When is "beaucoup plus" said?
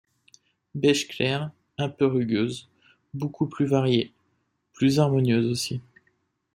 3.13-3.67